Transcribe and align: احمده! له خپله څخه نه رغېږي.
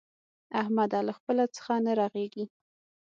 احمده! 0.61 0.99
له 1.07 1.13
خپله 1.17 1.43
څخه 1.55 1.73
نه 1.85 1.91
رغېږي. 1.99 2.45